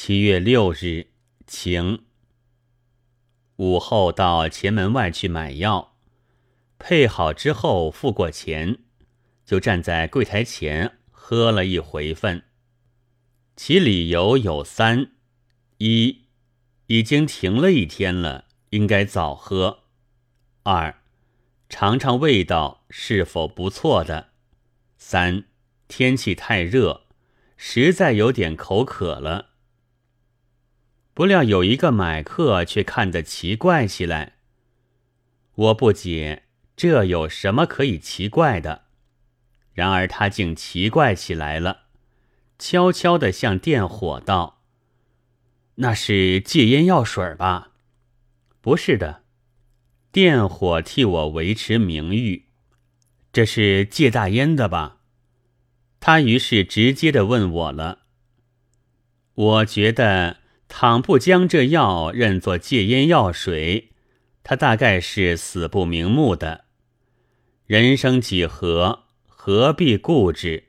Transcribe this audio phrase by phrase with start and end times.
[0.00, 1.08] 七月六日，
[1.44, 2.04] 晴。
[3.56, 5.96] 午后到前门外去买药，
[6.78, 8.78] 配好之后付过钱，
[9.44, 12.44] 就站在柜台前喝了一回分。
[13.56, 15.10] 其理由有三：
[15.78, 16.26] 一，
[16.86, 19.80] 已经停了一天了，应该早喝；
[20.62, 21.02] 二，
[21.68, 24.28] 尝尝味道是否不错的；
[24.96, 25.46] 三，
[25.88, 27.08] 天气太热，
[27.56, 29.46] 实在有点口渴了。
[31.18, 34.34] 不料有一个买客却看得奇怪起来。
[35.56, 36.44] 我不解
[36.76, 38.82] 这有什么可以奇怪的，
[39.72, 41.86] 然而他竟奇怪起来了，
[42.56, 44.62] 悄悄地向店伙道
[45.82, 47.72] ：“那是戒烟药水吧
[48.62, 49.24] ？”“不是的。”
[50.12, 52.44] 店伙替我维持名誉。
[53.34, 54.98] “这是戒大烟的吧？”
[55.98, 58.02] 他于是直接的问我了。
[59.34, 60.37] 我觉得。
[60.68, 63.92] 倘不将这药认作戒烟药水，
[64.44, 66.66] 他大概是死不瞑目的。
[67.66, 70.64] 人生几何，何必固执？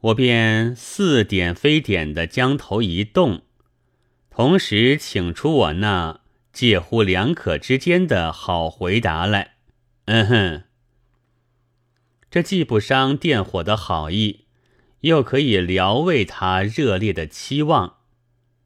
[0.00, 3.42] 我便似点非点的将头一动，
[4.30, 6.20] 同时请出我那
[6.52, 9.54] 介乎两可之间的好回答来。
[10.04, 10.64] 嗯哼，
[12.30, 14.44] 这既不伤电火的好意，
[15.00, 17.96] 又可以疗慰他热烈的期望。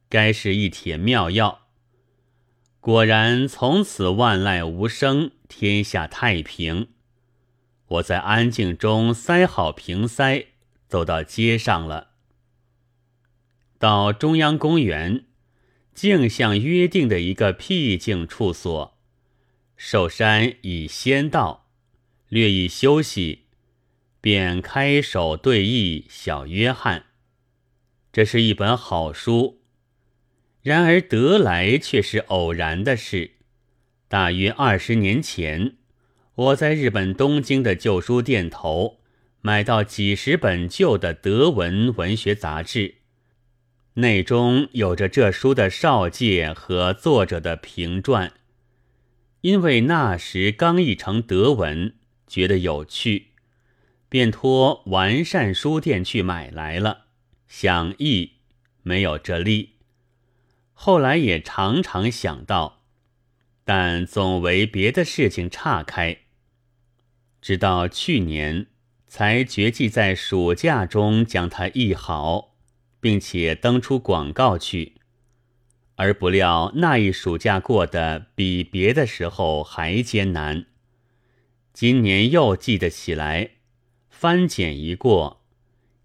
[0.08, 1.66] 该是一帖妙药。
[2.80, 6.88] 果然，从此万籁无声，天下太平。
[7.86, 10.46] 我在安静中塞好瓶塞，
[10.86, 12.12] 走到街上了。
[13.78, 15.26] 到中央公园，
[15.94, 18.98] 径向约定的一个僻静处所。
[19.76, 21.68] 寿山已先到，
[22.28, 23.46] 略一休息，
[24.20, 27.06] 便开手对弈小约翰。
[28.12, 29.57] 这是一本好书。
[30.62, 33.32] 然而得来却是偶然的事。
[34.08, 35.76] 大约二十年前，
[36.34, 39.00] 我在日本东京的旧书店头
[39.40, 42.96] 买到几十本旧的德文文学杂志，
[43.94, 48.32] 内中有着这书的少介和作者的评传。
[49.42, 51.94] 因为那时刚译成德文，
[52.26, 53.28] 觉得有趣，
[54.08, 57.06] 便托完善书店去买来了。
[57.46, 58.32] 想译，
[58.82, 59.77] 没有这力。
[60.80, 62.84] 后来也常常想到，
[63.64, 66.18] 但总为别的事情岔开。
[67.42, 68.68] 直到去年，
[69.08, 72.54] 才决计在暑假中将它译好，
[73.00, 74.94] 并且登出广告去。
[75.96, 80.66] 而不料那一暑假过得比别的时候还艰难。
[81.72, 83.50] 今年又记得起来，
[84.08, 85.42] 翻检一过，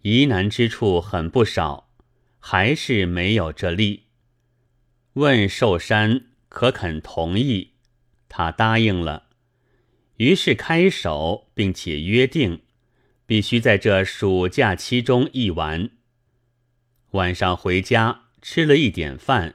[0.01, 1.91] 疑难之处很不少，
[2.39, 4.07] 还是没有这力。
[5.13, 7.73] 问寿山可肯同意，
[8.27, 9.27] 他答应了。
[10.17, 12.63] 于是开手，并且约定，
[13.27, 15.91] 必须在这暑假期中一完。
[17.11, 19.53] 晚上回家吃了一点饭，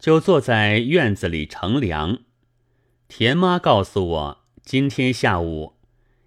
[0.00, 2.18] 就坐在院子里乘凉。
[3.06, 5.74] 田妈告诉我，今天下午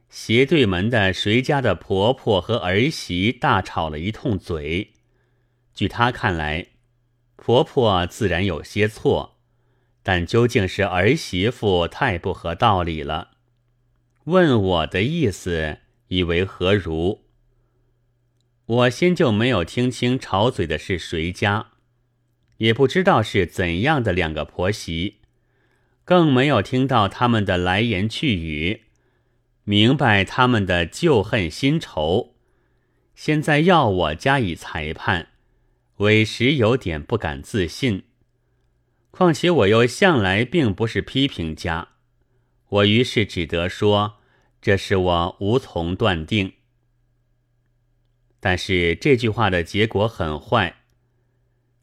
[0.10, 4.94] 斜对门的谁家的婆婆和儿媳大吵了一通嘴。
[5.74, 6.68] 据她看来。
[7.38, 9.38] 婆婆自然有些错，
[10.04, 13.30] 但究竟是儿媳妇太不合道理了。
[14.26, 15.78] 问我的意思，
[16.10, 17.22] 以为何如？
[18.66, 21.68] 我先就没有听清吵嘴的是谁家，
[22.58, 25.20] 也不知道是怎样的两个婆媳，
[26.04, 28.82] 更没有听到他们的来言去语，
[29.64, 32.36] 明白他们的旧恨新仇。
[33.16, 35.30] 现在要我加以裁判。
[35.98, 38.04] 委实有点不敢自信，
[39.10, 41.88] 况且我又向来并不是批评家，
[42.70, 44.20] 我于是只得说
[44.62, 46.54] 这是我无从断定。
[48.40, 50.84] 但是这句话的结果很坏，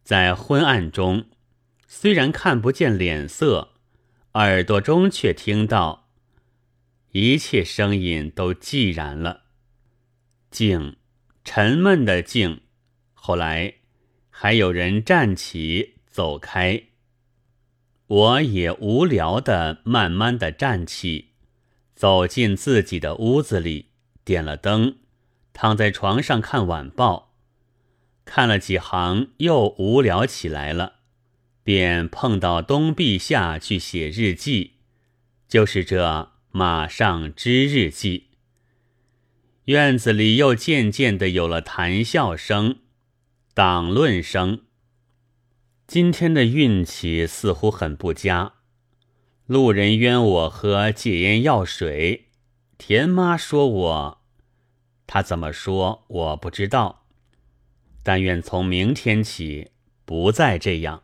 [0.04, 1.26] 在昏暗中，
[1.88, 3.72] 虽然看不见脸色，
[4.34, 6.08] 耳朵中却听到
[7.10, 9.42] 一切声音都寂然了，
[10.52, 10.98] 静，
[11.44, 12.60] 沉闷的静。
[13.14, 13.74] 后来。
[14.36, 16.82] 还有人站起走开，
[18.08, 21.28] 我也无聊的慢慢的站起，
[21.94, 23.90] 走进自己的屋子里，
[24.24, 24.96] 点了灯，
[25.52, 27.32] 躺在床上看晚报，
[28.24, 30.94] 看了几行又无聊起来了，
[31.62, 34.72] 便碰到东壁下去写日记，
[35.46, 38.30] 就是这马上之日记。
[39.66, 42.80] 院子里又渐渐的有了谈笑声。
[43.56, 44.62] 党论生，
[45.86, 48.54] 今天的运气似乎很不佳。
[49.46, 52.30] 路人冤我喝戒烟药水，
[52.78, 54.22] 田妈说我，
[55.06, 57.06] 她怎么说我不知道。
[58.02, 59.70] 但愿从明天起
[60.04, 61.03] 不再这样。